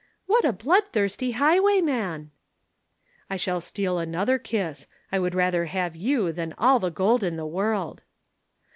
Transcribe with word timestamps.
"'What 0.25 0.43
a 0.43 0.51
bloodthirsty 0.51 1.33
highwayman!' 1.33 2.31
"'I 3.29 3.37
shall 3.37 3.61
steal 3.61 3.99
another 3.99 4.39
kiss. 4.39 4.87
I 5.11 5.19
would 5.19 5.35
rather 5.35 5.65
have 5.65 5.95
you 5.95 6.31
than 6.33 6.55
all 6.57 6.79
the 6.79 6.89
gold 6.89 7.23
in 7.23 7.35
the 7.35 7.45
world.' 7.45 8.01